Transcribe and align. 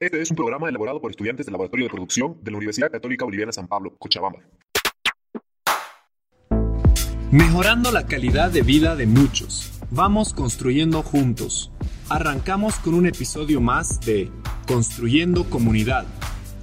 Este 0.00 0.22
es 0.22 0.30
un 0.30 0.36
programa 0.36 0.68
elaborado 0.68 1.00
por 1.00 1.10
estudiantes 1.10 1.44
del 1.44 1.54
Laboratorio 1.54 1.86
de 1.86 1.90
Producción 1.90 2.38
de 2.44 2.52
la 2.52 2.58
Universidad 2.58 2.88
Católica 2.88 3.24
Boliviana 3.24 3.50
San 3.50 3.66
Pablo, 3.66 3.96
Cochabamba. 3.98 4.38
Mejorando 7.32 7.90
la 7.90 8.06
calidad 8.06 8.52
de 8.52 8.62
vida 8.62 8.94
de 8.94 9.06
muchos. 9.06 9.72
Vamos 9.90 10.34
construyendo 10.34 11.02
juntos. 11.02 11.72
Arrancamos 12.08 12.76
con 12.76 12.94
un 12.94 13.08
episodio 13.08 13.60
más 13.60 14.00
de 14.02 14.30
Construyendo 14.68 15.50
Comunidad, 15.50 16.06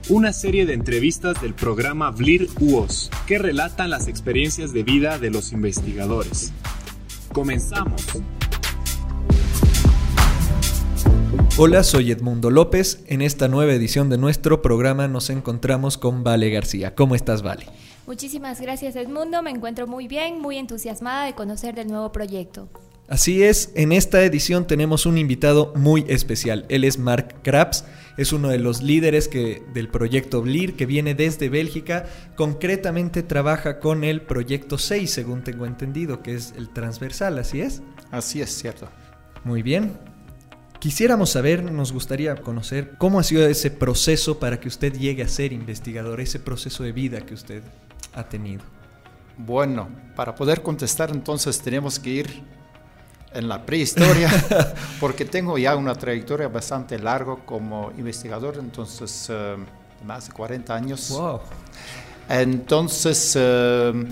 una 0.07 0.31
serie 0.31 0.65
de 0.65 0.71
entrevistas 0.71 1.41
del 1.41 1.53
programa 1.53 2.11
VLIR 2.11 2.47
UOS 2.61 3.11
que 3.27 3.37
relatan 3.37 3.89
las 3.89 4.07
experiencias 4.07 4.71
de 4.71 4.83
vida 4.83 5.19
de 5.19 5.29
los 5.29 5.51
investigadores. 5.51 6.53
Comenzamos. 7.33 8.01
Hola, 11.57 11.85
soy 11.85 12.11
Edmundo 12.11 12.51
López. 12.51 13.05
En 13.07 13.21
esta 13.21 13.47
nueva 13.47 13.71
edición 13.71 14.09
de 14.09 14.17
nuestro 14.17 14.61
programa 14.61 15.07
nos 15.07 15.29
encontramos 15.29 15.97
con 15.97 16.21
Vale 16.21 16.49
García. 16.49 16.95
¿Cómo 16.95 17.15
estás, 17.15 17.43
Vale? 17.43 17.65
Muchísimas 18.05 18.59
gracias, 18.59 18.97
Edmundo. 18.97 19.41
Me 19.41 19.51
encuentro 19.51 19.87
muy 19.87 20.09
bien, 20.09 20.41
muy 20.41 20.57
entusiasmada 20.57 21.25
de 21.25 21.33
conocer 21.33 21.73
del 21.73 21.87
nuevo 21.87 22.11
proyecto. 22.11 22.67
Así 23.07 23.41
es, 23.41 23.71
en 23.75 23.93
esta 23.93 24.21
edición 24.23 24.67
tenemos 24.67 25.05
un 25.05 25.17
invitado 25.17 25.71
muy 25.77 26.03
especial. 26.09 26.65
Él 26.67 26.83
es 26.83 26.99
Mark 26.99 27.35
Krabs, 27.41 27.85
es 28.17 28.33
uno 28.33 28.49
de 28.49 28.59
los 28.59 28.81
líderes 28.81 29.29
que, 29.29 29.63
del 29.73 29.87
proyecto 29.87 30.41
BLIR 30.41 30.75
que 30.75 30.85
viene 30.85 31.15
desde 31.15 31.47
Bélgica. 31.47 32.05
Concretamente 32.35 33.23
trabaja 33.23 33.79
con 33.79 34.03
el 34.03 34.23
proyecto 34.23 34.77
6, 34.77 35.09
según 35.09 35.41
tengo 35.45 35.65
entendido, 35.65 36.21
que 36.21 36.35
es 36.35 36.53
el 36.57 36.67
transversal, 36.73 37.39
¿así 37.39 37.61
es? 37.61 37.81
Así 38.11 38.41
es, 38.41 38.49
cierto. 38.49 38.89
Muy 39.45 39.61
bien. 39.61 40.14
Quisiéramos 40.85 41.31
saber, 41.31 41.63
nos 41.63 41.91
gustaría 41.91 42.35
conocer 42.35 42.91
cómo 42.99 43.19
ha 43.19 43.23
sido 43.23 43.43
ese 43.47 43.71
proceso 43.71 44.37
para 44.37 44.59
que 44.59 44.67
usted 44.67 44.93
llegue 44.93 45.23
a 45.23 45.27
ser 45.27 45.51
investigador, 45.51 46.21
ese 46.21 46.39
proceso 46.39 46.83
de 46.83 46.91
vida 46.91 47.21
que 47.21 47.33
usted 47.33 47.63
ha 48.13 48.29
tenido. 48.29 48.61
Bueno, 49.35 49.89
para 50.15 50.35
poder 50.35 50.61
contestar 50.61 51.09
entonces 51.09 51.59
tenemos 51.59 51.97
que 51.97 52.11
ir 52.11 52.43
en 53.33 53.49
la 53.49 53.65
prehistoria, 53.65 54.29
porque 54.99 55.25
tengo 55.25 55.57
ya 55.57 55.75
una 55.75 55.95
trayectoria 55.95 56.49
bastante 56.49 56.99
larga 56.99 57.35
como 57.47 57.91
investigador, 57.97 58.57
entonces 58.59 59.27
uh, 59.31 60.05
más 60.05 60.27
de 60.27 60.33
40 60.33 60.75
años. 60.75 61.09
Wow. 61.09 61.39
Entonces, 62.29 63.35
uh, 63.35 64.05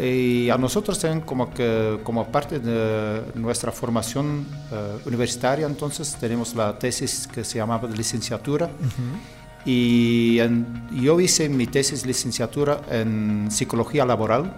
y 0.00 0.50
a 0.50 0.58
nosotros 0.58 0.98
también 0.98 1.20
como 1.24 1.52
que 1.52 2.00
como 2.02 2.26
parte 2.26 2.58
de 2.58 3.22
nuestra 3.34 3.70
formación 3.70 4.44
uh, 4.72 5.08
universitaria, 5.08 5.66
entonces 5.66 6.16
tenemos 6.18 6.54
la 6.54 6.76
tesis 6.78 7.28
que 7.28 7.44
se 7.44 7.58
llamaba 7.58 7.86
de 7.88 7.96
licenciatura. 7.96 8.66
Uh 8.66 8.68
-huh. 8.70 9.66
Y 9.66 10.40
en, 10.40 10.66
yo 10.92 11.18
hice 11.20 11.48
mi 11.48 11.66
tesis 11.66 12.04
licenciatura 12.04 12.82
en 12.90 13.48
psicología 13.50 14.04
laboral 14.04 14.52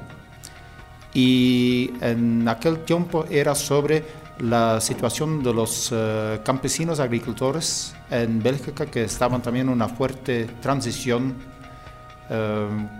y 1.15 1.93
en 2.01 2.49
aquel 2.49 2.85
tiempo 2.85 3.25
era 3.31 3.55
sobre 3.55 4.05
la 4.41 4.81
situación 4.81 5.43
de 5.43 5.53
los 5.55 5.93
uh, 5.93 6.43
campesinos 6.45 6.99
agricultores 7.01 7.95
en 8.11 8.43
Bélgica 8.43 8.87
que 8.87 9.05
estaban 9.05 9.41
también 9.43 9.67
en 9.69 9.73
una 9.73 9.89
fuerte 9.89 10.47
transición 10.61 11.35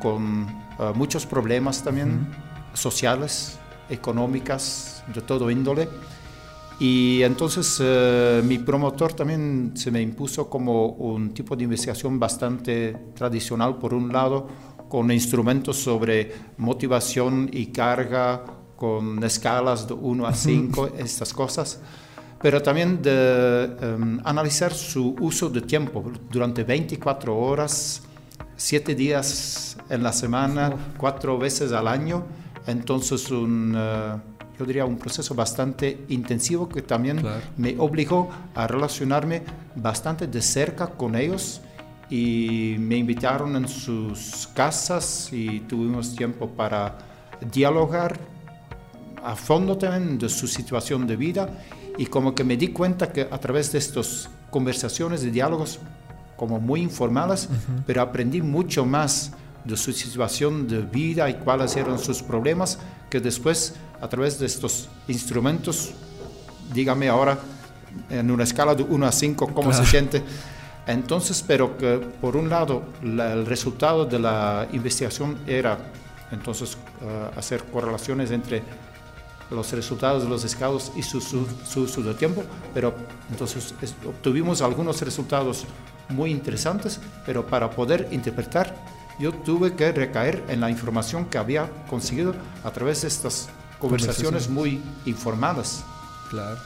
con 0.01 0.43
uh, 0.79 0.95
muchos 0.95 1.27
problemas 1.27 1.83
también 1.83 2.29
sociales, 2.75 3.59
económicas, 3.89 5.05
de 5.13 5.21
todo 5.21 5.51
índole. 5.51 5.89
Y 6.79 7.23
entonces 7.23 7.81
uh, 7.81 8.45
mi 8.45 8.59
promotor 8.59 9.15
también 9.15 9.73
se 9.75 9.91
me 9.91 10.03
impuso 10.03 10.51
como 10.51 10.89
un 10.89 11.33
tipo 11.33 11.57
de 11.57 11.65
investigación 11.65 12.19
bastante 12.19 12.95
tradicional, 13.15 13.79
por 13.79 13.95
un 13.95 14.13
lado, 14.13 14.47
con 14.89 15.11
instrumentos 15.11 15.77
sobre 15.79 16.33
motivación 16.59 17.49
y 17.53 17.67
carga, 17.67 18.45
con 18.77 19.23
escalas 19.25 19.89
de 19.89 19.95
1 19.95 20.27
a 20.27 20.35
5, 20.35 20.91
estas 20.99 21.33
cosas, 21.33 21.81
pero 22.41 22.63
también 22.63 23.01
de 23.03 23.97
um, 23.99 24.21
analizar 24.23 24.73
su 24.73 25.17
uso 25.21 25.49
de 25.49 25.63
tiempo 25.63 26.05
durante 26.31 26.63
24 26.63 27.37
horas, 27.37 28.03
7 28.57 28.95
días 28.95 29.77
en 29.89 30.03
la 30.03 30.13
semana, 30.13 30.73
4 30.99 31.39
veces 31.39 31.73
al 31.73 31.89
año. 31.89 32.25
Entonces, 32.67 33.31
un, 33.31 33.77
uh, 33.77 34.21
yo 34.59 34.65
diría 34.65 34.85
un 34.85 34.99
proceso 34.99 35.35
bastante 35.35 36.05
intensivo 36.09 36.69
que 36.69 36.83
también 36.83 37.19
claro. 37.19 37.43
me 37.57 37.77
obligó 37.79 38.31
a 38.55 38.67
relacionarme 38.67 39.43
bastante 39.75 40.27
de 40.27 40.43
cerca 40.43 40.89
con 40.89 41.15
ellos 41.15 41.61
y 42.09 42.77
me 42.79 42.97
invitaron 42.97 43.57
en 43.57 43.69
sus 43.69 44.49
casas 44.55 45.29
y 45.33 45.61
tuvimos 45.61 46.15
tiempo 46.15 46.49
para 46.49 46.97
dialogar 47.53 48.19
a 49.23 49.35
fondo 49.35 49.77
también 49.77 50.19
de 50.19 50.29
su 50.29 50.47
situación 50.47 51.07
de 51.07 51.17
vida 51.17 51.49
y 51.99 52.07
como 52.07 52.35
que 52.35 52.45
me 52.45 52.57
di 52.57 52.69
cuenta 52.69 53.13
que 53.13 53.23
a 53.23 53.39
través 53.39 53.73
de 53.73 53.79
estas 53.79 54.31
conversaciones 54.51 55.25
y 55.25 55.31
diálogos 55.31 55.81
como 56.37 56.61
muy 56.61 56.81
informales, 56.83 57.49
uh 57.51 57.53
-huh. 57.53 57.83
pero 57.87 58.03
aprendí 58.03 58.43
mucho 58.43 58.85
más 58.85 59.33
de 59.65 59.77
su 59.77 59.93
situación 59.93 60.69
de 60.69 60.81
vida 60.81 61.29
y 61.29 61.35
cuáles 61.35 61.77
eran 61.77 61.99
sus 61.99 62.23
problemas 62.23 62.79
que 63.11 63.21
después 63.21 63.75
a 64.01 64.09
través 64.09 64.39
de 64.39 64.47
estos 64.47 64.89
instrumentos, 65.09 65.93
dígame 66.73 67.09
ahora 67.09 67.39
en 68.11 68.31
una 68.31 68.45
escala 68.45 68.75
de 68.75 68.83
1 68.83 69.07
a 69.07 69.13
5 69.13 69.47
cómo 69.47 69.71
claro. 69.71 69.85
se 69.85 69.91
siente 69.91 70.23
entonces, 70.87 71.43
pero 71.47 71.77
que 71.77 71.99
por 72.21 72.37
un 72.37 72.49
lado 72.49 72.85
la, 73.03 73.33
el 73.33 73.45
resultado 73.45 74.07
de 74.07 74.19
la 74.21 74.69
investigación 74.73 75.37
era 75.47 75.79
entonces 76.31 76.77
uh, 77.03 77.39
hacer 77.39 77.65
correlaciones 77.65 78.31
entre 78.31 78.63
los 79.51 79.73
resultados 79.73 80.23
de 80.25 80.29
los 80.29 80.45
escados 80.45 80.93
y 80.97 81.03
su, 81.03 81.21
su, 81.21 81.47
su 81.69 81.83
uso 81.83 82.03
de 82.03 82.15
tiempo, 82.15 82.45
pero 82.73 82.95
entonces 83.31 83.75
es, 83.83 83.95
obtuvimos 84.07 84.63
algunos 84.63 85.01
resultados 85.03 85.65
muy 86.09 86.31
interesantes, 86.31 87.01
pero 87.25 87.47
para 87.47 87.71
poder 87.71 88.09
interpretar 88.11 88.75
yo 89.19 89.33
tuve 89.33 89.75
que 89.75 89.91
recaer 89.93 90.45
en 90.49 90.61
la 90.61 90.71
información 90.71 91.25
que 91.25 91.39
había 91.39 91.71
conseguido 91.89 92.35
a 92.65 92.71
través 92.71 93.03
de 93.03 93.09
estas 93.09 93.49
conversaciones 93.79 94.49
muy 94.51 94.83
informadas. 95.07 95.85
Claro 96.29 96.59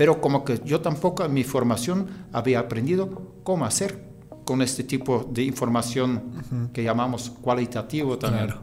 pero 0.00 0.18
como 0.18 0.46
que 0.46 0.58
yo 0.64 0.80
tampoco 0.80 1.26
en 1.26 1.34
mi 1.34 1.44
formación 1.44 2.06
había 2.32 2.58
aprendido 2.58 3.34
cómo 3.42 3.66
hacer 3.66 4.02
con 4.46 4.62
este 4.62 4.82
tipo 4.82 5.28
de 5.30 5.42
información 5.42 6.10
uh 6.16 6.54
-huh. 6.54 6.72
que 6.72 6.82
llamamos 6.82 7.28
cualitativo 7.28 8.16
también. 8.16 8.46
Claro. 8.46 8.62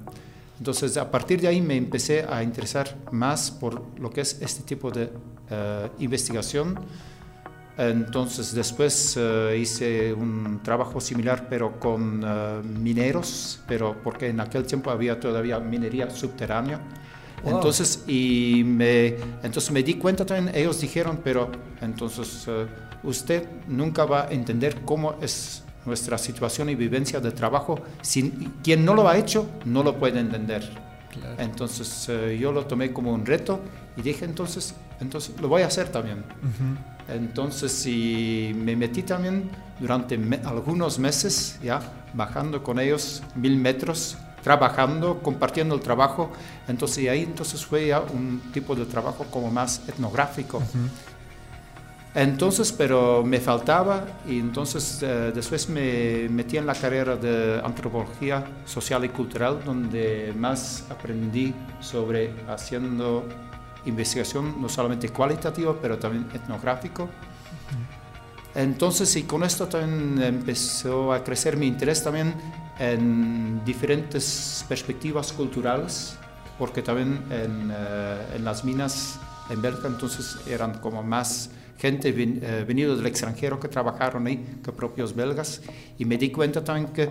Entonces, 0.58 0.98
a 0.98 1.12
partir 1.12 1.40
de 1.40 1.48
ahí 1.48 1.62
me 1.62 1.76
empecé 1.76 2.26
a 2.28 2.42
interesar 2.42 2.98
más 3.12 3.52
por 3.52 3.84
lo 4.00 4.10
que 4.10 4.22
es 4.22 4.42
este 4.42 4.64
tipo 4.64 4.90
de 4.90 5.04
uh, 5.04 5.90
investigación. 6.00 6.80
Entonces, 7.78 8.56
después 8.56 9.16
uh, 9.18 9.54
hice 9.54 10.12
un 10.12 10.62
trabajo 10.64 11.00
similar, 11.00 11.48
pero 11.48 11.80
con 11.80 12.24
uh, 12.24 12.64
mineros, 12.64 13.60
pero 13.68 13.96
porque 14.04 14.30
en 14.30 14.40
aquel 14.40 14.66
tiempo 14.66 14.90
había 14.90 15.20
todavía 15.20 15.60
minería 15.60 16.10
subterránea. 16.10 16.82
Wow. 17.44 17.54
Entonces, 17.54 18.04
y 18.08 18.64
me, 18.66 19.16
entonces 19.44 19.70
me 19.70 19.84
di 19.84 19.94
cuenta 19.94 20.26
también, 20.26 20.56
ellos 20.56 20.82
dijeron, 20.82 21.20
pero 21.24 21.52
entonces 21.80 22.48
uh, 22.48 23.08
usted 23.08 23.48
nunca 23.68 24.06
va 24.06 24.24
a 24.24 24.32
entender 24.32 24.82
cómo 24.82 25.16
es 25.22 25.64
nuestra 25.86 26.18
situación 26.18 26.70
y 26.70 26.76
vivencia 26.76 27.20
de 27.20 27.32
trabajo. 27.32 27.80
Si, 28.02 28.32
quien 28.64 28.84
no 28.84 28.96
lo 28.96 29.08
ha 29.08 29.18
hecho, 29.18 29.48
no 29.66 29.84
lo 29.84 30.00
puede 30.00 30.20
entender. 30.20 30.68
Claro. 31.12 31.36
Entonces 31.38 32.10
yo 32.40 32.52
lo 32.52 32.66
tomé 32.66 32.92
como 32.92 33.14
un 33.14 33.26
reto 33.26 33.60
y 33.96 34.02
dije, 34.02 34.26
entonces, 34.26 34.76
entonces 35.00 35.40
lo 35.40 35.48
voy 35.48 35.62
a 35.62 35.68
hacer 35.68 35.90
también. 35.90 36.18
Uh 36.18 36.48
-huh. 36.48 36.97
Entonces, 37.08 37.86
y 37.86 38.54
me 38.56 38.76
metí 38.76 39.04
también 39.04 39.50
durante 39.80 40.18
me 40.18 40.38
algunos 40.38 41.00
meses, 41.00 41.60
ya, 41.64 41.80
bajando 42.14 42.64
con 42.64 42.80
ellos 42.80 43.24
mil 43.36 43.58
metros 43.58 44.18
trabajando, 44.44 45.20
compartiendo 45.22 45.76
el 45.76 45.82
trabajo. 45.82 46.32
Entonces, 46.68 47.00
y 47.00 47.08
ahí 47.08 47.24
entonces 47.24 47.66
fue 47.66 47.88
ya 47.88 48.00
un 48.02 48.42
tipo 48.54 48.76
de 48.76 48.86
trabajo 48.86 49.26
como 49.30 49.52
más 49.52 49.82
etnográfico. 49.88 50.58
Uh 50.58 50.62
-huh. 50.62 50.90
Entonces, 52.16 52.72
pero 52.72 53.24
me 53.24 53.40
faltaba 53.40 54.06
y 54.28 54.40
entonces 54.40 55.04
eh, 55.04 55.32
después 55.36 55.70
me 55.70 56.28
metí 56.30 56.58
en 56.58 56.66
la 56.66 56.74
carrera 56.74 57.16
de 57.16 57.62
antropología 57.64 58.44
social 58.66 59.06
y 59.06 59.10
cultural, 59.10 59.60
donde 59.64 60.34
más 60.36 60.86
aprendí 60.90 61.54
sobre 61.80 62.34
haciendo 62.48 63.24
investigación 63.88 64.62
no 64.62 64.70
solamente 64.70 65.10
cualitativa, 65.10 65.76
pero 65.82 65.98
también 65.98 66.28
etnográfico. 66.34 67.10
Entonces, 68.56 69.16
y 69.16 69.24
con 69.24 69.44
esto 69.44 69.68
también 69.68 70.22
empezó 70.22 71.14
a 71.14 71.24
crecer 71.24 71.58
mi 71.58 71.68
interés 71.68 72.04
también 72.04 72.34
en 72.80 73.64
diferentes 73.64 74.66
perspectivas 74.68 75.32
culturales, 75.32 76.18
porque 76.58 76.82
también 76.82 77.24
en, 77.30 77.70
uh, 77.70 78.36
en 78.36 78.44
las 78.44 78.64
minas 78.64 79.20
en 79.50 79.62
Bélgica 79.62 79.88
entonces 79.88 80.38
eran 80.48 80.80
como 80.80 81.04
más 81.04 81.52
gente 81.78 82.12
ven, 82.12 82.40
eh, 82.42 82.66
venido 82.68 82.96
del 82.96 83.06
extranjero 83.06 83.60
que 83.60 83.68
trabajaron 83.68 84.26
ahí, 84.28 84.60
que 84.64 84.72
propios 84.72 85.16
belgas, 85.16 85.62
y 85.98 86.06
me 86.06 86.18
di 86.18 86.32
cuenta 86.32 86.64
también 86.64 86.88
que 86.92 87.10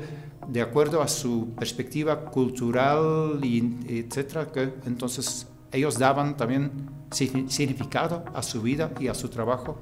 de 0.48 0.60
acuerdo 0.60 1.02
a 1.02 1.08
su 1.08 1.54
perspectiva 1.56 2.24
cultural, 2.26 3.40
y, 3.42 3.78
etcétera, 3.88 4.50
que 4.50 4.74
entonces 4.84 5.46
ellos 5.76 5.98
daban 5.98 6.36
también 6.36 6.70
significado 7.10 8.24
a 8.34 8.42
su 8.42 8.62
vida 8.62 8.90
y 8.98 9.08
a 9.08 9.14
su 9.14 9.28
trabajo. 9.28 9.78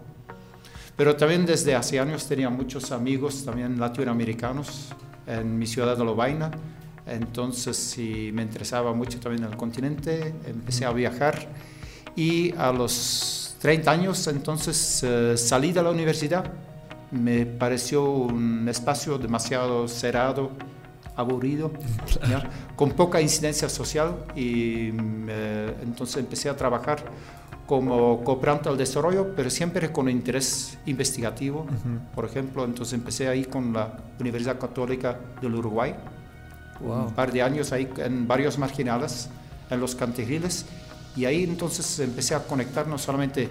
Pero 0.97 1.17
también 1.17 1.45
desde 1.45 1.75
hace 1.75 1.99
años 1.99 2.27
tenía 2.27 2.51
muchos 2.51 2.93
amigos 2.93 3.45
también 3.45 3.81
latinoamericanos 3.81 4.91
en 5.27 5.59
mi 5.59 5.67
ciudad 5.67 5.97
de 5.97 6.05
Lovaina, 6.05 6.51
entonces 7.07 7.77
sí, 7.77 8.31
me 8.33 8.43
interesaba 8.43 8.95
mucho 8.95 9.21
también 9.21 9.45
el 9.45 9.57
continente, 9.57 10.35
empecé 10.47 10.85
a 10.85 10.93
viajar 10.93 11.49
y 12.17 12.55
a 12.57 12.73
los 12.73 13.57
30 13.61 13.91
años 13.91 14.27
entonces 14.27 15.03
eh, 15.03 15.37
salí 15.37 15.73
de 15.73 15.83
la 15.83 15.91
universidad. 15.91 16.51
Me 17.11 17.47
pareció 17.47 18.05
un 18.05 18.67
espacio 18.69 19.19
demasiado 19.19 19.87
cerrado, 19.87 20.51
aburrido, 21.17 21.71
con 22.77 22.91
poca 22.93 23.21
incidencia 23.21 23.69
social 23.69 24.25
y 24.35 24.91
eh, 25.29 25.75
entonces 25.83 26.17
empecé 26.17 26.49
a 26.49 26.57
trabajar 26.57 27.05
como 27.67 28.23
cooperante 28.23 28.69
al 28.69 28.77
desarrollo, 28.77 29.35
pero 29.35 29.49
siempre 29.49 29.91
con 29.91 30.09
interés 30.09 30.77
investigativo. 30.87 31.67
Por 32.15 32.25
ejemplo, 32.27 32.65
entonces 32.65 32.93
empecé 32.95 33.29
ahí 33.29 33.45
con 33.45 33.73
la 33.73 33.97
Universidad 34.21 34.59
Católica 34.59 35.19
del 35.41 35.55
Uruguay, 35.55 35.95
un 36.81 37.13
par 37.15 37.33
de 37.33 37.43
años 37.43 37.73
ahí 37.73 37.89
en 37.99 38.29
varios 38.29 38.59
marginales, 38.59 39.29
en 39.71 39.81
los 39.81 39.95
cantigriles, 39.95 40.67
y 41.17 41.25
ahí 41.25 41.45
entonces 41.45 42.01
empecé 42.01 42.35
a 42.35 42.41
conectar 42.41 42.87
no 42.87 42.99
solamente 42.99 43.49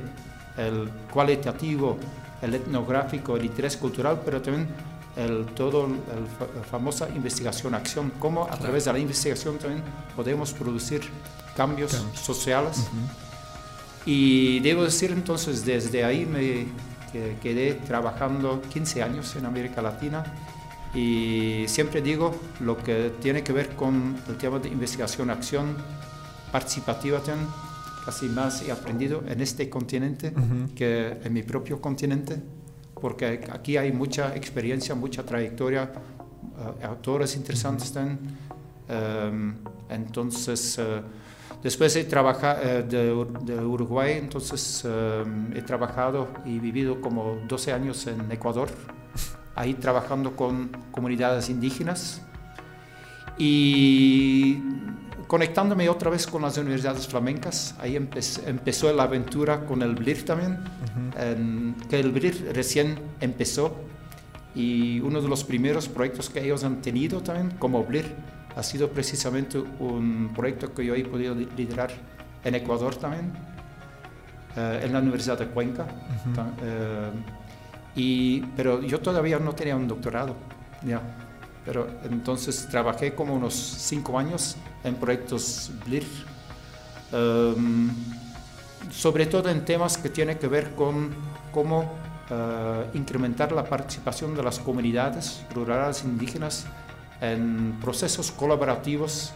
el 0.58 0.90
cualitativo, 1.12 1.98
el 2.42 2.54
etnográfico, 2.54 3.38
el 3.38 3.46
interés 3.46 3.78
cultural, 3.78 4.22
pero 4.24 4.42
también 4.42 4.68
el, 5.16 5.46
todo 5.48 5.88
la 5.88 6.64
famosa 6.64 7.10
investigación-acción, 7.10 8.14
cómo 8.20 8.48
a 8.50 8.58
través 8.58 8.86
de 8.86 8.94
la 8.94 9.00
investigación 9.00 9.58
también 9.58 9.84
podemos 10.16 10.54
producir 10.54 11.02
cambios, 11.56 12.06
sociales. 12.14 12.88
Y 14.06 14.60
debo 14.60 14.84
decir 14.84 15.12
entonces, 15.12 15.66
desde 15.66 16.04
ahí 16.04 16.26
me 16.26 16.68
quedé 17.42 17.74
trabajando 17.74 18.62
15 18.62 19.04
años 19.04 19.36
en 19.36 19.46
América 19.46 19.82
Latina 19.82 20.24
y 20.94 21.66
siempre 21.68 22.02
digo 22.02 22.36
lo 22.60 22.78
que 22.78 23.12
tiene 23.22 23.44
que 23.44 23.54
ver 23.54 23.70
con 23.76 24.16
el 24.28 24.38
tema 24.38 24.60
de 24.60 24.70
investigación-acción 24.70 25.76
participativa 26.52 27.20
también, 27.20 27.50
casi 28.06 28.28
más 28.28 28.62
he 28.62 28.72
aprendido 28.72 29.24
en 29.28 29.42
este 29.42 29.70
continente 29.70 30.34
que 30.76 31.18
en 31.24 31.34
mi 31.34 31.42
propio 31.42 31.82
continente, 31.82 32.42
porque 33.04 33.42
aquí 33.52 33.76
hay 33.76 33.92
mucha 33.92 34.34
experiencia, 34.34 34.96
mucha 34.96 35.24
trayectoria, 35.24 35.92
uh, 35.92 36.86
autores 36.86 37.36
interesantes 37.36 37.92
también. 37.92 38.18
Um, 38.88 39.56
entonces, 39.90 40.78
uh, 40.78 41.02
después 41.62 41.94
he 41.98 42.06
trabajado 42.06 42.62
uh, 42.62 42.88
de, 42.88 43.54
de, 43.54 43.60
Uruguay, 43.62 44.14
entonces 44.14 44.86
um, 44.86 45.52
he 45.54 45.62
trabajado 45.62 46.30
y 46.46 46.60
vivido 46.60 47.02
como 47.02 47.40
12 47.46 47.74
años 47.74 48.08
en 48.08 48.32
Ecuador, 48.32 48.70
ahí 49.54 49.74
trabajando 49.74 50.38
con 50.38 50.70
comunidades 50.94 51.50
indígenas. 51.50 52.22
Y 53.38 54.60
conectándome 55.28 55.90
otra 55.90 56.10
vez 56.10 56.28
con 56.28 56.42
las 56.42 56.58
universidades 56.58 57.08
flamencas, 57.08 57.76
ahí 57.80 57.96
empezó 57.96 58.92
la 58.94 59.04
aventura 59.04 59.66
con 59.66 59.82
el 59.82 59.96
BLIR 59.96 60.26
también, 60.26 60.60
que 61.90 62.00
el 62.00 62.12
BLIR 62.12 62.54
recién 62.54 63.00
empezó 63.20 63.76
y 64.56 65.00
uno 65.00 65.22
de 65.22 65.28
los 65.28 65.44
primeros 65.44 65.88
proyectos 65.88 66.30
que 66.30 66.44
ellos 66.44 66.64
han 66.64 66.82
tenido 66.82 67.22
también 67.22 67.52
como 67.58 67.84
BLIR 67.84 68.06
ha 68.56 68.64
sido 68.64 68.90
precisamente 68.90 69.58
un 69.58 70.32
proyecto 70.36 70.74
que 70.74 70.86
yo 70.86 70.96
he 70.96 71.04
podido 71.04 71.36
liderar 71.36 71.92
en 72.44 72.56
Ecuador 72.56 72.96
también, 72.96 73.32
eh, 74.56 74.82
en 74.84 74.94
la 74.94 75.00
Universidad 75.00 75.40
de 75.40 75.48
Cuenca. 75.48 75.88
Eh, 76.62 77.10
y, 77.96 78.42
pero 78.56 78.82
yo 78.82 79.00
todavía 79.00 79.40
no 79.40 79.54
tenía 79.54 79.76
un 79.76 79.88
doctorado, 79.88 80.36
ya. 80.86 81.02
Pero 81.66 81.88
entonces 82.04 82.68
trabajé 82.70 83.16
como 83.16 83.34
unos 83.34 83.54
cinco 83.54 84.20
años 84.20 84.58
en 84.84 84.96
proyectos 84.96 85.72
BLIR, 85.86 86.04
um, 87.14 87.90
sobre 88.92 89.26
todo 89.26 89.50
en 89.50 89.64
temas 89.64 89.98
que 89.98 90.10
tienen 90.10 90.38
que 90.38 90.48
ver 90.48 90.76
con 90.76 91.16
cómo 91.54 91.94
uh, 92.30 92.98
incrementar 92.98 93.52
la 93.54 93.64
participación 93.64 94.36
de 94.36 94.44
las 94.44 94.60
comunidades 94.60 95.44
rurales 95.54 96.04
indígenas 96.04 96.66
en 97.22 97.78
procesos 97.82 98.32
colaborativos 98.32 99.32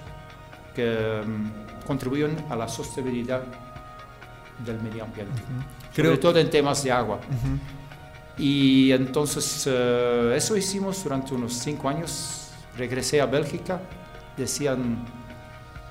que 0.75 1.21
um, 1.23 1.49
contribuyen 1.85 2.35
a 2.49 2.55
la 2.57 2.67
sostenibilidad 2.67 3.41
del 4.65 4.81
medio 4.81 5.05
ambiente, 5.05 5.41
sobre 5.95 6.17
todo 6.17 6.39
en 6.39 6.49
temas 6.49 6.83
de 6.83 6.91
agua. 6.91 7.19
Y 8.37 8.91
entonces 8.91 9.65
uh, 9.67 10.31
eso 10.31 10.55
hicimos 10.55 11.03
durante 11.03 11.33
unos 11.33 11.53
cinco 11.53 11.89
años. 11.89 12.49
Regresé 12.77 13.19
a 13.21 13.25
Bélgica, 13.25 13.81
decían 14.37 15.05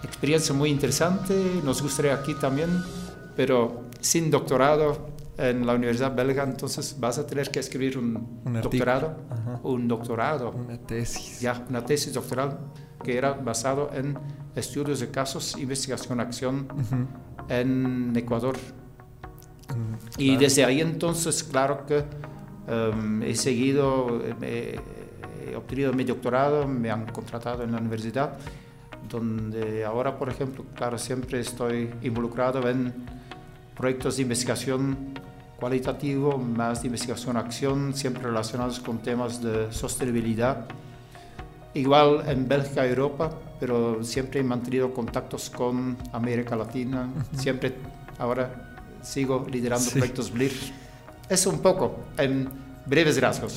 experiencia 0.02 0.54
muy 0.54 0.70
interesante, 0.70 1.60
nos 1.64 1.82
gustaría 1.82 2.14
aquí 2.14 2.34
también, 2.34 2.70
pero 3.34 3.82
sin 4.00 4.30
doctorado 4.30 5.16
en 5.38 5.66
la 5.66 5.74
Universidad 5.74 6.14
Belga, 6.14 6.44
entonces 6.44 6.96
vas 6.98 7.18
a 7.18 7.26
tener 7.26 7.50
que 7.50 7.60
escribir 7.60 7.98
un, 7.98 8.40
doctorado, 8.62 9.16
un 9.64 9.86
doctorado, 9.88 10.50
una 10.50 10.78
tesis. 10.78 11.40
Ya, 11.40 11.64
una 11.68 11.84
tesis 11.84 12.14
doctoral 12.14 12.58
que 13.04 13.16
era 13.16 13.32
basado 13.32 13.90
en 13.92 14.18
estudios 14.54 15.00
de 15.00 15.10
casos, 15.10 15.56
investigación, 15.58 16.20
acción 16.20 16.68
en 17.48 18.12
Ecuador. 18.16 18.56
Mm, 19.68 19.94
y 20.18 20.36
desde 20.36 20.64
ahí 20.64 20.80
entonces, 20.80 21.44
claro 21.44 21.84
que 21.86 22.04
um, 22.68 23.22
he 23.22 23.34
seguido, 23.34 24.22
he 24.42 25.54
obtenido 25.56 25.92
mi 25.92 26.04
doctorado, 26.04 26.66
me 26.66 26.90
han 26.90 27.06
contratado 27.06 27.62
en 27.62 27.72
la 27.72 27.78
universidad 27.78 28.38
donde 29.08 29.84
ahora, 29.84 30.18
por 30.18 30.28
ejemplo, 30.28 30.64
claro, 30.74 30.98
siempre 30.98 31.40
estoy 31.40 31.90
involucrado 32.02 32.68
en 32.68 32.92
proyectos 33.76 34.16
de 34.16 34.22
investigación 34.22 35.14
cualitativo, 35.58 36.36
más 36.38 36.82
de 36.82 36.88
investigación-acción, 36.88 37.94
siempre 37.94 38.22
relacionados 38.22 38.80
con 38.80 38.98
temas 38.98 39.42
de 39.42 39.72
sostenibilidad. 39.72 40.66
Igual 41.74 42.24
en 42.26 42.48
Bélgica 42.48 42.86
y 42.86 42.90
Europa, 42.90 43.30
pero 43.60 44.02
siempre 44.02 44.40
he 44.40 44.42
mantenido 44.42 44.92
contactos 44.92 45.50
con 45.50 45.96
América 46.12 46.56
Latina, 46.56 47.08
siempre 47.36 47.74
ahora 48.18 48.76
sigo 49.02 49.46
liderando 49.50 49.90
proyectos 49.90 50.32
BLIR. 50.32 50.85
Es 51.28 51.46
un 51.46 51.60
poco, 51.60 52.04
en 52.18 52.48
breves 52.86 53.20
rasgos. 53.20 53.56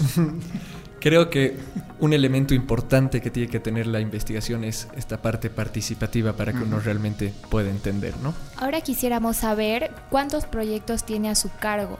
Creo 0.99 1.29
que 1.29 1.57
un 1.99 2.11
elemento 2.11 2.53
importante 2.53 3.21
que 3.21 3.31
tiene 3.31 3.49
que 3.49 3.61
tener 3.61 3.87
la 3.87 4.01
investigación 4.01 4.65
es 4.65 4.87
esta 4.97 5.21
parte 5.21 5.49
participativa 5.49 6.33
para 6.33 6.51
que 6.51 6.59
uno 6.59 6.79
realmente 6.79 7.33
pueda 7.49 7.69
entender, 7.69 8.13
¿no? 8.21 8.33
Ahora 8.57 8.81
quisiéramos 8.81 9.37
saber 9.37 9.91
cuántos 10.09 10.45
proyectos 10.45 11.05
tiene 11.05 11.29
a 11.29 11.35
su 11.35 11.49
cargo. 11.59 11.97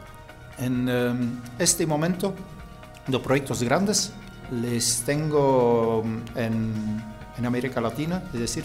En 0.58 0.86
em, 0.88 1.30
este 1.58 1.86
momento, 1.86 2.34
de 3.06 3.18
proyectos 3.20 3.62
grandes, 3.62 4.12
les 4.52 5.02
tengo 5.06 6.02
en, 6.34 7.02
en 7.38 7.46
América 7.46 7.80
Latina, 7.80 8.22
es 8.34 8.40
decir, 8.40 8.64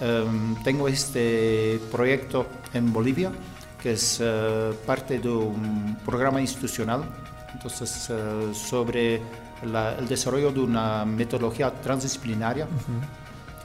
em, 0.00 0.54
tengo 0.62 0.86
este 0.86 1.80
proyecto 1.90 2.46
en 2.74 2.92
Bolivia, 2.92 3.32
que 3.82 3.92
es 3.92 4.18
eh, 4.20 4.72
parte 4.86 5.18
de 5.18 5.28
un 5.28 5.96
programa 6.04 6.40
institucional, 6.40 7.04
entonces 7.52 8.08
eh, 8.10 8.52
sobre 8.52 9.20
el 9.62 10.08
desarrollo 10.08 10.52
de 10.52 10.60
una 10.60 11.04
metodología 11.04 11.70
transdisciplinaria 11.70 12.68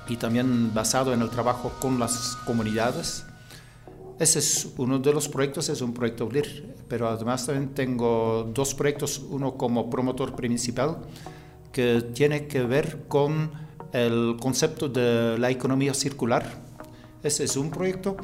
y 0.08 0.18
también 0.18 0.74
basado 0.74 1.14
en 1.14 1.22
el 1.22 1.30
trabajo 1.30 1.72
con 1.80 2.00
las 2.00 2.36
comunidades. 2.46 3.26
Ese 4.20 4.40
es 4.40 4.68
uno 4.78 5.00
de 5.00 5.14
los 5.14 5.28
proyectos, 5.28 5.70
es 5.70 5.82
un 5.82 5.94
proyecto 5.94 6.28
BLIR, 6.28 6.76
pero 6.88 7.08
además 7.08 7.46
también 7.46 7.74
tengo 7.74 8.50
dos 8.54 8.74
proyectos, 8.74 9.20
uno 9.30 9.56
como 9.58 9.90
promotor 9.90 10.36
principal, 10.36 10.98
que 11.72 12.02
tiene 12.14 12.48
que 12.48 12.62
ver 12.64 13.06
con 13.08 13.52
el 13.92 14.38
concepto 14.40 14.88
de 14.90 15.38
la 15.38 15.50
economía 15.50 15.94
circular. 15.94 16.46
Ese 17.24 17.44
es 17.44 17.58
un 17.58 17.70
proyecto. 17.70 18.18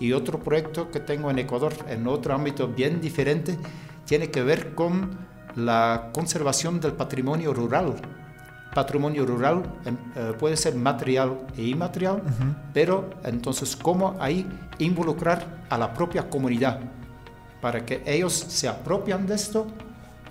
Y 0.00 0.12
otro 0.12 0.38
proyecto 0.40 0.90
que 0.90 1.00
tengo 1.00 1.30
en 1.30 1.38
Ecuador, 1.38 1.72
en 1.88 2.06
otro 2.06 2.34
ámbito 2.34 2.68
bien 2.68 3.00
diferente, 3.00 3.58
tiene 4.04 4.30
que 4.30 4.42
ver 4.42 4.74
con 4.74 5.10
la 5.56 6.10
conservación 6.12 6.80
del 6.80 6.92
patrimonio 6.92 7.54
rural. 7.54 7.94
Patrimonio 8.74 9.24
rural 9.24 9.62
em, 9.84 9.96
eh, 10.16 10.32
puede 10.38 10.56
ser 10.56 10.74
material 10.74 11.46
e 11.56 11.62
inmaterial, 11.62 12.22
pero 12.72 13.10
entonces 13.22 13.76
cómo 13.76 14.16
ahí 14.18 14.46
involucrar 14.78 15.64
a 15.70 15.78
la 15.78 15.94
propia 15.94 16.28
comunidad 16.28 16.80
para 17.60 17.86
que 17.86 18.02
ellos 18.04 18.32
se 18.32 18.68
apropian 18.68 19.26
de 19.26 19.36
esto, 19.36 19.66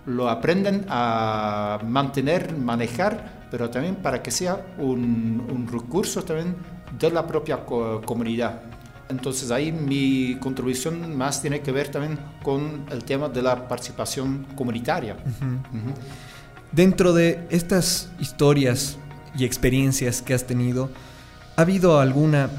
lo 0.05 0.29
aprenden 0.29 0.85
a 0.89 1.79
mantener, 1.83 2.55
manejar, 2.55 3.47
pero 3.49 3.69
también 3.69 3.95
para 3.95 4.21
que 4.21 4.29
sea 4.29 4.75
un, 4.77 5.47
un 5.49 5.67
recurso 5.67 6.23
también 6.23 6.55
de 6.99 7.09
la 7.09 7.25
propia 7.25 7.65
comunidad. 7.65 8.72
Entonces 9.09 9.51
ahí 9.51 9.71
mi 9.71 10.37
contribución 10.39 11.15
más 11.17 11.41
tiene 11.41 11.61
que 11.61 11.71
ver 11.71 11.89
también 11.89 12.17
con 12.41 12.85
el 12.89 13.03
tema 13.03 13.29
de 13.29 13.41
la 13.41 13.67
participación 13.67 14.45
comunitaria. 14.55 15.17
Dentro 16.71 17.13
de 17.13 17.45
estas 17.49 18.09
historias 18.19 18.97
y 19.37 19.45
experiencias 19.45 20.21
que 20.21 20.33
has 20.33 20.45
tenido, 20.45 20.89
¿ha 21.55 21.61
habido 21.61 21.99
alguna 21.99 22.49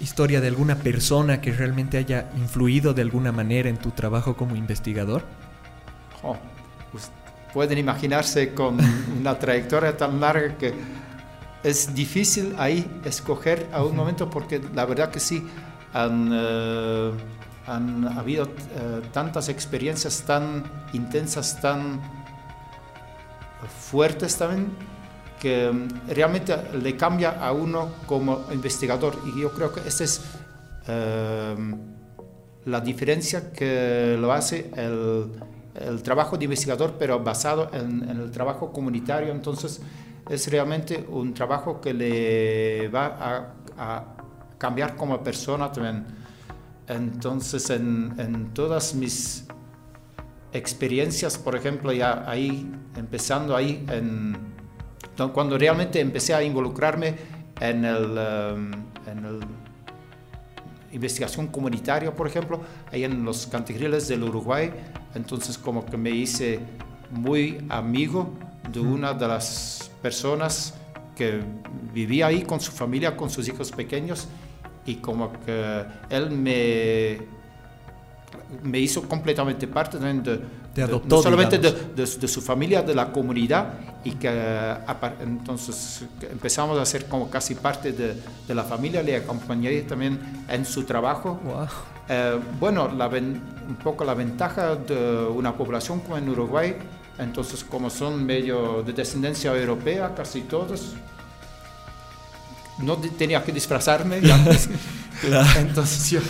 historia 0.00 0.40
de 0.40 0.48
alguna 0.48 0.76
persona 0.76 1.40
que 1.40 1.52
realmente 1.52 1.98
haya 1.98 2.30
influido 2.36 2.94
de 2.94 3.02
alguna 3.02 3.32
manera 3.32 3.68
en 3.68 3.76
tu 3.76 3.90
trabajo 3.90 4.36
como 4.36 4.54
investigador? 4.54 5.24
Oh, 6.22 6.36
pues 6.92 7.10
pueden 7.52 7.78
imaginarse 7.78 8.54
con 8.54 8.78
una 9.20 9.38
trayectoria 9.38 9.96
tan 9.96 10.20
larga 10.20 10.56
que 10.56 10.74
es 11.62 11.94
difícil 11.94 12.54
ahí 12.58 12.88
escoger 13.04 13.66
a 13.72 13.82
un 13.84 13.96
momento 13.96 14.30
porque 14.30 14.60
la 14.74 14.84
verdad 14.84 15.10
que 15.10 15.20
sí 15.20 15.44
han, 15.92 16.30
eh, 16.32 17.12
han 17.66 18.08
habido 18.18 18.44
eh, 18.44 19.02
tantas 19.12 19.48
experiencias 19.48 20.22
tan 20.22 20.64
intensas, 20.92 21.60
tan 21.60 22.00
fuertes 23.90 24.36
también 24.36 24.68
que 25.38 25.70
realmente 26.08 26.56
le 26.82 26.96
cambia 26.96 27.30
a 27.40 27.52
uno 27.52 27.90
como 28.06 28.44
investigador. 28.52 29.16
Y 29.26 29.40
yo 29.40 29.52
creo 29.52 29.72
que 29.72 29.80
esa 29.86 30.04
es 30.04 30.20
em, 30.86 31.76
la 32.64 32.80
diferencia 32.80 33.52
que 33.52 34.16
lo 34.18 34.32
hace 34.32 34.70
el, 34.76 36.02
trabajo 36.02 36.36
de 36.36 36.44
investigador, 36.44 36.96
pero 36.98 37.20
basado 37.20 37.70
en, 37.72 38.02
el 38.08 38.30
trabajo 38.32 38.72
comunitario. 38.72 39.30
Entonces, 39.30 39.80
es 40.28 40.50
realmente 40.50 41.06
un 41.08 41.32
trabajo 41.32 41.80
que 41.80 41.94
le 41.94 42.88
va 42.88 43.54
a 43.78 44.17
cambiar 44.58 44.96
como 44.96 45.22
persona 45.22 45.72
también. 45.72 46.04
Entonces, 46.86 47.70
en, 47.70 48.14
en 48.18 48.52
todas 48.54 48.94
mis 48.94 49.46
experiencias, 50.52 51.38
por 51.38 51.56
ejemplo, 51.56 51.92
ya 51.92 52.24
ahí, 52.28 52.70
empezando 52.96 53.54
ahí 53.54 53.84
en 53.90 54.58
cuando 55.26 55.58
realmente 55.58 56.00
empecé 56.00 56.32
a 56.32 56.42
involucrarme 56.42 57.16
en 57.60 57.84
el, 57.84 59.40
investigación 60.92 61.48
comunitaria, 61.48 62.14
por 62.14 62.26
ejemplo, 62.26 62.60
ahí 62.92 63.04
en 63.04 63.24
los 63.24 63.46
cantigriles 63.46 64.08
del 64.08 64.22
Uruguay, 64.22 64.70
entonces 65.14 65.58
como 65.58 65.84
que 65.84 65.96
me 65.96 66.10
hice 66.10 66.60
muy 67.10 67.58
amigo 67.68 68.32
de 68.72 68.80
una 68.80 69.12
de 69.12 69.26
las 69.26 69.90
personas 70.00 70.74
que 71.16 71.42
vivía 71.92 72.28
ahí 72.28 72.42
con 72.42 72.60
su 72.60 72.70
familia, 72.70 73.16
con 73.16 73.28
sus 73.28 73.48
hijos 73.48 73.72
pequeños, 73.72 74.28
y 74.88 74.96
como 74.96 75.30
que 75.44 75.84
él 76.08 76.30
me, 76.30 77.18
me 78.62 78.78
hizo 78.78 79.02
completamente 79.06 79.68
parte 79.68 79.98
de, 79.98 80.40
no 81.06 81.22
solamente 81.22 81.58
de, 81.58 82.06
su 82.06 82.40
familia, 82.40 82.82
de 82.82 82.94
la 82.94 83.12
comunidad, 83.12 83.74
y 84.02 84.12
que 84.12 84.30
entonces 85.20 86.04
empezamos 86.22 86.78
a 86.78 86.86
ser 86.86 87.04
como 87.06 87.28
casi 87.28 87.54
parte 87.54 87.92
de, 87.92 88.54
la 88.54 88.64
familia, 88.64 89.02
le 89.02 89.16
acompañé 89.16 89.82
también 89.82 90.18
en 90.48 90.64
su 90.64 90.84
trabajo. 90.84 91.38
Eh, 92.08 92.38
bueno, 92.58 92.88
la, 92.88 93.08
un 93.08 93.76
poco 93.84 94.04
la 94.04 94.14
ventaja 94.14 94.74
de 94.74 95.26
una 95.26 95.54
población 95.54 96.00
como 96.00 96.16
en 96.16 96.30
Uruguay, 96.30 96.74
entonces 97.18 97.62
como 97.62 97.90
son 97.90 98.24
medio 98.24 98.82
de 98.82 98.94
descendencia 98.94 99.54
europea, 99.54 100.14
casi 100.14 100.40
todos, 100.42 100.94
no 102.80 102.96
tenía 102.96 103.42
que 103.44 103.52
disfrazarme. 103.52 104.20
Entonces 105.56 106.10
yo 106.10 106.20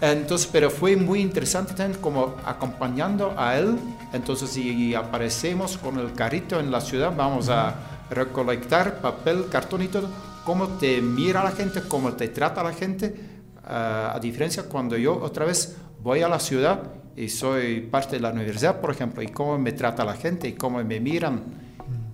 entonces, 0.00 0.48
pero 0.50 0.70
fue 0.70 0.96
muy 0.96 1.20
interesante 1.20 1.74
también 1.74 2.00
como 2.00 2.36
acompañando 2.44 3.34
a 3.36 3.58
él. 3.58 3.76
Entonces, 4.12 4.50
si 4.50 4.94
aparecemos 4.94 5.76
con 5.76 5.98
el 5.98 6.14
carrito 6.14 6.58
en 6.58 6.70
la 6.70 6.80
ciudad, 6.80 7.14
vamos 7.14 7.50
a 7.50 8.06
recolectar 8.08 9.00
papel, 9.00 9.46
cartón 9.50 9.82
y 9.82 9.88
todo. 9.88 10.08
Cómo 10.44 10.68
te 10.78 11.02
mira 11.02 11.44
la 11.44 11.52
gente, 11.52 11.82
cómo 11.86 12.14
te 12.14 12.28
trata 12.28 12.62
la 12.62 12.72
gente. 12.72 13.14
Uh, 13.62 14.16
a 14.16 14.18
diferencia 14.20 14.62
cuando 14.64 14.96
yo 14.96 15.20
otra 15.20 15.44
vez 15.44 15.76
voy 16.02 16.22
a 16.22 16.28
la 16.28 16.40
ciudad 16.40 16.82
y 17.14 17.28
soy 17.28 17.82
parte 17.82 18.16
de 18.16 18.22
la 18.22 18.30
universidad, 18.30 18.80
por 18.80 18.90
ejemplo, 18.90 19.22
y 19.22 19.28
cómo 19.28 19.58
me 19.58 19.72
trata 19.72 20.02
la 20.02 20.14
gente 20.14 20.48
y 20.48 20.54
cómo 20.54 20.82
me 20.82 20.98
miran. 20.98 21.42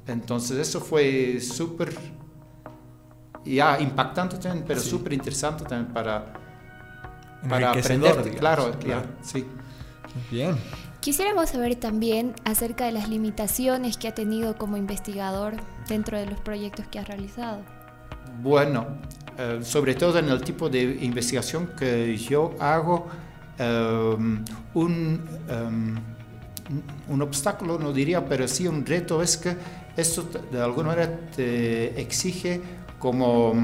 Entonces, 0.09 0.59
eso 0.59 0.80
fue 0.80 1.40
súper, 1.40 1.95
ya 3.54 3.80
impactante 3.80 4.36
también, 4.38 4.64
pero 4.66 4.80
súper 4.80 5.12
interesante 5.12 5.64
también 5.64 5.92
para 5.92 6.24
para 7.48 7.70
aprender, 7.70 8.34
claro, 8.36 8.72
claro, 8.78 9.08
sí. 9.22 9.44
Bien. 10.30 10.56
Quisiéramos 11.00 11.50
saber 11.50 11.76
también 11.76 12.34
acerca 12.44 12.86
de 12.86 12.92
las 12.92 13.08
limitaciones 13.08 13.96
que 13.96 14.08
ha 14.08 14.14
tenido 14.14 14.56
como 14.56 14.76
investigador 14.76 15.54
dentro 15.88 16.18
de 16.18 16.26
los 16.26 16.40
proyectos 16.40 16.86
que 16.88 16.98
ha 16.98 17.04
realizado. 17.04 17.60
Bueno, 18.42 18.86
eh, 19.38 19.60
sobre 19.62 19.94
todo 19.94 20.18
en 20.18 20.28
el 20.28 20.42
tipo 20.42 20.68
de 20.68 20.98
investigación 21.02 21.70
que 21.78 22.16
yo 22.16 22.54
hago, 22.58 23.06
eh, 23.58 24.16
un, 24.74 25.24
eh, 25.48 26.00
un 27.08 27.22
obstáculo, 27.22 27.78
no 27.78 27.92
diría, 27.92 28.24
pero 28.26 28.48
sí 28.48 28.66
un 28.66 28.84
reto 28.84 29.22
es 29.22 29.36
que 29.36 29.56
esto 29.96 30.28
de 30.50 30.60
alguna 30.60 30.88
manera 30.88 31.20
te 31.34 32.00
exige 32.00 32.60
como 32.98 33.54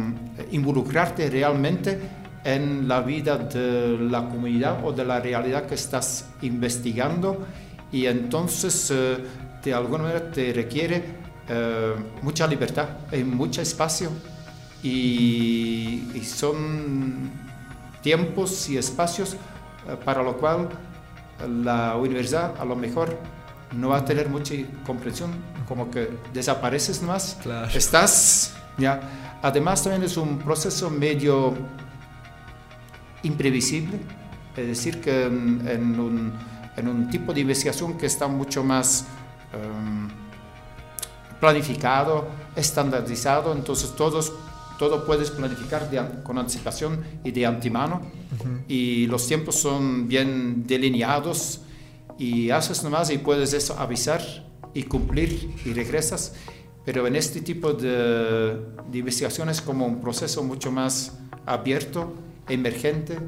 involucrarte 0.50 1.28
realmente 1.30 1.98
en 2.44 2.88
la 2.88 3.00
vida 3.00 3.38
de 3.38 3.98
la 3.98 4.28
comunidad 4.28 4.84
o 4.84 4.92
de 4.92 5.04
la 5.04 5.20
realidad 5.20 5.66
que 5.66 5.74
estás 5.74 6.30
investigando. 6.42 7.46
Y 7.90 8.06
entonces 8.06 8.90
eh, 8.90 9.18
de 9.62 9.74
alguna 9.74 10.04
manera 10.04 10.30
te 10.30 10.52
requiere 10.52 11.04
eh, 11.48 11.94
mucha 12.22 12.46
libertad 12.46 12.88
y 13.12 13.22
mucho 13.24 13.62
espacio. 13.62 14.10
Y, 14.82 16.02
son 16.24 17.30
tiempos 18.02 18.68
y 18.68 18.76
espacios 18.78 19.34
eh, 19.34 19.96
para 20.04 20.22
lo 20.22 20.36
cual 20.36 20.68
la 21.64 21.96
universidad 21.96 22.54
a 22.58 22.64
lo 22.64 22.74
mejor 22.74 23.16
no 23.76 23.90
va 23.90 23.98
a 23.98 24.04
tener 24.04 24.28
mucha 24.28 24.54
comprensión, 24.86 25.30
como 25.66 25.90
que 25.90 26.10
desapareces 26.32 27.02
más, 27.02 27.38
estás, 27.74 28.54
ya. 28.78 29.38
Además 29.42 29.82
también 29.82 30.04
es 30.04 30.16
un 30.16 30.38
proceso 30.38 30.90
medio 30.90 31.54
imprevisible, 33.22 33.98
es 34.56 34.66
decir, 34.66 35.00
que 35.00 35.24
en, 35.24 35.98
un, 35.98 36.32
en 36.76 36.88
un, 36.88 37.10
tipo 37.10 37.32
de 37.32 37.40
investigación 37.40 37.96
que 37.96 38.06
está 38.06 38.28
mucho 38.28 38.62
más 38.62 39.06
em, 39.52 40.08
planificado, 41.40 42.28
estandarizado, 42.54 43.52
entonces 43.52 43.94
todos, 43.96 44.32
todo 44.78 45.04
puedes 45.04 45.30
planificar 45.30 45.90
con 46.22 46.38
anticipación 46.38 47.02
y 47.24 47.30
de 47.30 47.46
antemano, 47.46 48.00
y 48.68 49.06
los 49.06 49.26
tiempos 49.26 49.56
son 49.56 50.08
bien 50.08 50.66
delineados, 50.66 51.62
y 52.18 52.50
haces 52.50 52.84
nomás 52.84 53.10
y 53.10 53.18
puedes 53.18 53.52
eso 53.52 53.78
avisar 53.78 54.22
y 54.74 54.84
cumplir 54.84 55.54
y 55.64 55.72
regresas. 55.72 56.34
Pero 56.84 57.06
en 57.06 57.16
este 57.16 57.40
tipo 57.40 57.72
de, 57.72 58.58
de 58.90 58.98
investigación 58.98 59.48
es 59.48 59.60
como 59.60 59.86
un 59.86 60.00
proceso 60.00 60.42
mucho 60.42 60.72
más 60.72 61.12
abierto 61.46 62.14
emergente, 62.48 63.18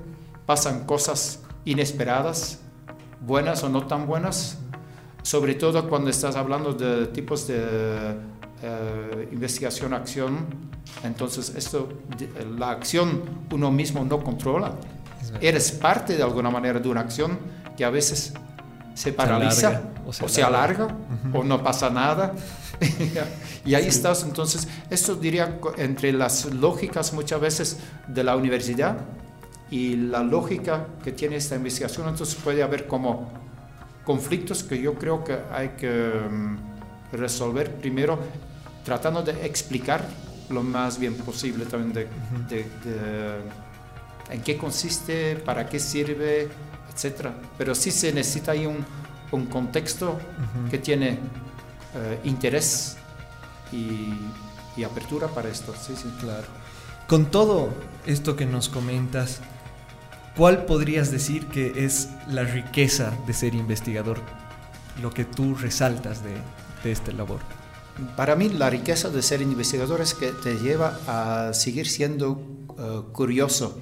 pasan 0.47 0.85
cosas 0.85 1.41
inesperadas, 1.65 2.61
buenas 3.21 3.63
o 3.63 3.69
no 3.69 3.87
tan 3.87 4.07
buenas, 4.07 4.59
sobre 5.23 5.55
todo 5.55 5.89
cuando 5.89 6.11
estás 6.11 6.37
hablando 6.37 6.75
de 6.75 7.07
tipos 7.07 7.47
de 7.47 8.15
eh, 8.63 9.29
investigación-acción, 9.33 10.47
entonces 11.03 11.55
esto, 11.57 11.89
la 12.59 12.71
acción 12.71 13.23
uno 13.51 13.71
mismo 13.71 14.05
no 14.05 14.23
controla. 14.23 14.75
Eres 15.41 15.73
parte 15.73 16.17
de 16.17 16.23
alguna 16.23 16.51
manera 16.51 16.79
de 16.79 16.89
una 16.89 17.01
acción 17.01 17.39
que 17.77 17.85
a 17.85 17.91
veces 17.91 18.35
se 18.95 19.13
paraliza 19.13 19.83
o 20.07 20.13
se, 20.13 20.43
alarga 20.43 20.89
o 21.33 21.43
no 21.43 21.63
pasa 21.63 21.91
nada. 21.91 22.35
y 23.65 23.75
ahí 23.75 23.87
estás, 23.87 24.23
entonces, 24.25 24.69
esto 24.91 25.15
diría 25.15 25.59
entre 25.77 26.13
las 26.13 26.47
lógicas 26.47 27.13
muchas 27.13 27.41
veces 27.41 27.79
de 28.09 28.25
la 28.25 28.37
universidad 28.37 28.99
y 29.71 29.97
la 29.97 30.23
lógica 30.23 30.87
que 31.03 31.13
tiene 31.13 31.37
esta 31.37 31.57
investigación, 31.57 32.09
entonces 32.09 32.35
puede 32.37 32.63
haber 32.63 32.87
como 32.87 33.33
conflictos 34.05 34.63
que 34.63 34.81
yo 34.81 34.95
creo 34.95 35.25
que 35.25 35.39
hay 35.51 35.71
que 35.71 36.13
mm, 36.31 37.17
resolver 37.17 37.75
primero 37.77 38.19
tratando 38.85 39.23
de 39.23 39.47
explicar 39.47 40.07
lo 40.51 40.63
más 40.63 40.99
bien 40.99 41.15
posible 41.15 41.65
también 41.65 41.93
de, 42.49 42.67
en 44.31 44.43
qué 44.43 44.57
consiste, 44.57 45.37
para 45.37 45.69
qué 45.69 45.79
sirve, 45.81 46.49
etc. 46.93 47.29
Pero 47.57 47.75
sí 47.75 47.91
se 47.91 48.13
necesita 48.13 48.53
ahí 48.53 48.67
un, 48.67 48.85
un 49.33 49.47
contexto 49.47 50.19
que 50.71 50.79
tiene 50.79 51.19
eh, 51.95 52.21
interés 52.25 52.97
y, 53.73 54.15
y, 54.77 54.85
apertura 54.85 55.29
para 55.29 55.49
esto. 55.49 55.75
Sí, 55.81 55.95
sí. 55.97 56.09
Claro. 56.21 56.47
Con 57.07 57.27
todo 57.27 57.71
esto 58.07 58.37
que 58.37 58.47
nos 58.47 58.69
comentas, 58.69 59.41
¿cuál 60.37 60.65
podrías 60.65 61.11
decir 61.11 61.47
que 61.47 61.85
es 61.85 62.09
la 62.29 62.45
riqueza 62.45 63.13
de 63.27 63.33
ser 63.33 63.55
investigador? 63.55 64.21
Lo 65.03 65.13
que 65.13 65.25
tú 65.25 65.55
resaltas 65.55 66.23
de, 66.23 66.35
de 66.83 66.93
esta 66.93 67.13
labor. 67.13 67.41
Para 68.17 68.35
mí 68.35 68.49
la 68.49 68.71
riqueza 68.71 69.09
de 69.09 69.23
ser 69.23 69.41
investigador 69.41 70.01
es 70.01 70.15
que 70.15 70.33
te 70.33 70.57
lleva 70.59 70.99
a 71.07 71.55
seguir 71.55 71.89
siendo 71.89 72.43
eh, 72.79 73.03
curioso 73.13 73.81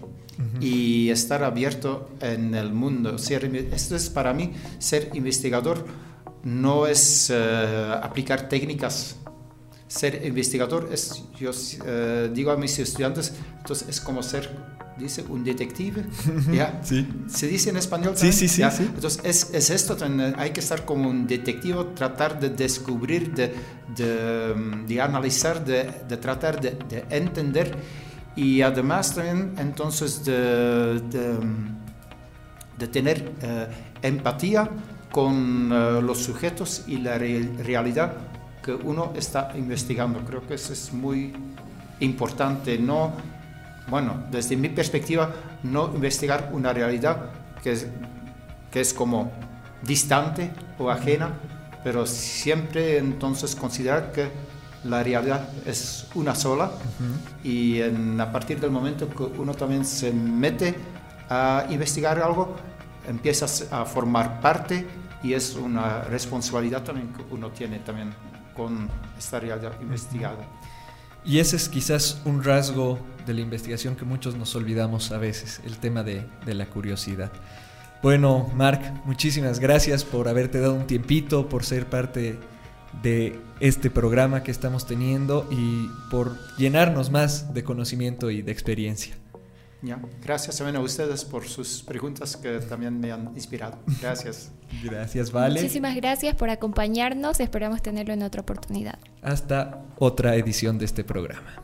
y 0.60 1.10
estar 1.10 1.44
abierto 1.44 2.10
en 2.20 2.54
el 2.54 2.72
mundo. 2.72 3.16
esto 3.16 3.96
es 3.96 4.10
para 4.10 4.32
mí, 4.32 4.52
ser 4.78 5.10
investigador 5.14 5.84
no 6.44 6.86
es 6.86 7.30
eh, 7.30 7.98
aplicar 8.02 8.48
técnicas. 8.48 9.16
Ser 9.86 10.24
investigador 10.24 10.88
es, 10.90 11.22
yo 11.38 11.50
eh, 11.84 12.30
digo 12.32 12.50
a 12.50 12.56
mis 12.56 12.78
estudiantes, 12.78 13.34
entonces 13.58 13.88
es 13.88 14.00
como 14.00 14.22
ser 14.22 14.72
dice 14.98 15.24
un 15.28 15.42
detective, 15.42 16.04
¿ya? 16.52 16.80
Sí. 16.82 17.08
¿Se 17.26 17.46
dice 17.46 17.70
en 17.70 17.76
español? 17.76 18.14
Sí, 18.16 18.32
sí, 18.32 18.48
sí, 18.48 18.62
Entonces 18.62 19.20
es, 19.24 19.50
es, 19.52 19.70
esto, 19.70 19.96
hay 20.36 20.50
que 20.50 20.60
estar 20.60 20.84
como 20.84 21.08
un 21.08 21.26
detective, 21.26 21.84
tratar 21.94 22.38
de 22.38 22.50
descubrir, 22.50 23.34
de, 23.34 23.54
de, 23.96 24.54
de 24.86 25.00
analizar, 25.00 25.64
de, 25.64 25.90
de 26.08 26.16
tratar 26.16 26.60
de, 26.60 26.76
de, 26.88 27.04
entender 27.10 27.76
y 28.36 28.62
además 28.62 29.14
también 29.14 29.54
entonces 29.58 30.24
de, 30.24 31.00
de 32.78 32.88
tener 32.88 33.32
eh, 33.42 33.66
empatía 34.02 34.68
con 35.12 35.70
eh, 35.72 36.02
los 36.02 36.18
sujetos 36.18 36.84
y 36.88 36.96
la 36.96 37.18
realidad 37.18 38.14
que 38.62 38.72
uno 38.72 39.12
está 39.14 39.52
investigando. 39.54 40.20
Creo 40.24 40.46
que 40.46 40.54
eso 40.54 40.72
es 40.72 40.92
muy 40.92 41.32
importante, 42.00 42.78
no 42.78 43.12
bueno, 43.88 44.24
desde 44.30 44.56
mi 44.56 44.68
perspectiva, 44.68 45.30
no 45.62 45.92
investigar 45.94 46.50
una 46.52 46.72
realidad 46.72 47.30
que 47.62 47.72
es, 47.72 47.86
que 48.70 48.80
es 48.80 48.94
como 48.94 49.30
distante 49.82 50.50
o 50.78 50.90
ajena, 50.90 51.30
pero 51.82 52.06
siempre 52.06 52.98
entonces 52.98 53.56
considerar 53.56 54.12
que 54.12 54.30
la 54.84 55.02
realidad 55.02 55.48
es 55.66 56.06
una 56.14 56.34
sola 56.34 56.72
y 57.44 57.80
a 57.82 58.32
partir 58.32 58.60
del 58.60 58.70
momento 58.70 59.08
que 59.08 59.22
uno 59.40 59.54
también 59.54 59.84
se 59.84 60.12
mete 60.12 60.74
a 61.28 61.66
investigar 61.70 62.20
algo, 62.20 62.56
empiezas 63.08 63.68
a 63.70 63.84
formar 63.84 64.40
parte 64.40 64.86
y 65.22 65.34
es 65.34 65.54
una 65.54 66.02
responsabilidad 66.02 66.82
también 66.82 67.12
que 67.12 67.22
uno 67.30 67.50
tiene 67.50 67.78
también 67.78 68.14
con 68.54 68.88
esta 69.18 69.40
realidad 69.40 69.72
investigada. 69.80 70.46
Y 71.24 71.38
ese 71.38 71.56
es 71.56 71.68
quizás 71.68 72.20
un 72.24 72.42
rasgo 72.42 72.98
de 73.26 73.34
la 73.34 73.40
investigación 73.40 73.94
que 73.94 74.04
muchos 74.04 74.34
nos 74.34 74.54
olvidamos 74.56 75.12
a 75.12 75.18
veces, 75.18 75.60
el 75.64 75.78
tema 75.78 76.02
de, 76.02 76.26
la 76.46 76.66
curiosidad. 76.66 77.30
Bueno, 78.02 78.50
Marc, 78.56 78.82
muchísimas 79.04 79.60
gracias 79.60 80.04
por 80.04 80.28
haberte 80.28 80.58
dado 80.58 80.74
un 80.74 80.88
tiempito, 80.88 81.48
por 81.48 81.64
ser 81.64 81.86
parte 81.86 82.38
de 83.02 83.38
este 83.60 83.90
programa 83.90 84.42
que 84.42 84.50
estamos 84.50 84.86
teniendo 84.86 85.48
y 85.52 85.88
por 86.10 86.36
llenarnos 86.56 87.10
más 87.10 87.54
de 87.54 87.62
conocimiento 87.62 88.30
y 88.30 88.42
de 88.42 88.50
experiencia. 88.50 89.21
Gracias 90.24 90.56
también 90.56 90.76
a 90.76 90.80
ustedes 90.80 91.24
por 91.24 91.46
sus 91.46 91.82
preguntas 91.82 92.36
que 92.36 92.58
también 92.60 93.00
me 93.00 93.10
han 93.10 93.32
inspirado. 93.34 93.78
Gracias. 94.00 94.52
gracias, 94.82 95.32
Vale. 95.32 95.60
Muchísimas 95.60 95.96
gracias 95.96 96.34
por 96.36 96.50
acompañarnos. 96.50 97.40
Esperamos 97.40 97.82
tenerlo 97.82 98.14
en 98.14 98.22
otra 98.22 98.42
oportunidad. 98.42 98.98
Hasta 99.22 99.82
otra 99.98 100.36
edición 100.36 100.78
de 100.78 100.84
este 100.84 101.04
programa. 101.04 101.62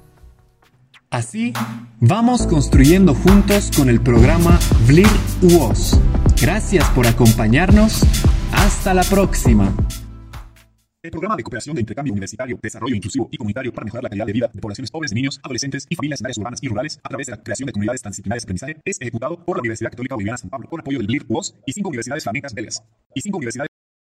Así, 1.11 1.55
vamos 2.01 2.47
construyendo 2.47 3.15
juntos 3.15 3.71
con 3.75 3.89
el 3.89 4.01
programa 4.01 4.59
VLIR 4.87 5.07
UOS. 5.43 5.99
Gracias 6.41 6.89
por 6.91 7.07
acompañarnos. 7.07 8.03
Hasta 8.53 8.93
la 8.93 9.05
próxima. 9.05 9.73
El 11.01 11.13
programa 11.13 11.37
de 11.37 11.45
cooperación 11.45 11.77
de 11.77 11.81
intercambio 11.83 12.13
universitario, 12.13 12.59
desarrollo 12.61 12.97
inclusivo 12.97 13.29
y 13.31 13.37
comunitario 13.37 13.73
para 13.73 13.85
mejorar 13.85 14.03
la 14.03 14.09
calidad 14.09 14.27
de 14.27 14.33
vida 14.33 14.51
de 14.53 14.61
poblaciones 14.61 14.91
pobres 14.91 15.13
niños, 15.13 15.39
adolescentes 15.45 15.87
y 15.89 15.95
familias 15.95 16.21
en 16.21 16.27
áreas 16.27 16.39
urbanas 16.39 16.61
y 16.61 16.67
rurales 16.67 16.99
a 17.05 17.09
través 17.09 17.29
de 17.29 17.37
la 17.37 17.41
creación 17.41 17.69
de 17.69 17.73
comunidades 17.73 18.03
transdisciplinarias 18.03 18.43
de 18.43 18.47
aprendizaje 18.47 18.77
es 18.85 19.01
ejecutado 19.01 19.45
por 19.45 19.59
la 19.59 19.61
Universidad 19.61 19.91
Católica 19.91 20.17
Boliviana 20.17 20.39
San 20.39 20.51
Pablo 20.51 20.69
con 20.69 20.81
apoyo 20.81 20.99
del 20.99 21.07
BLIR 21.07 21.27
UOS 21.29 21.55
y 21.67 21.73
cinco 21.73 21.91
universidades 21.91 22.25
flamencas 22.25 22.53
belgas. 22.53 22.83
Y 23.15 23.21
cinco 23.21 23.39
universidades 23.39 23.68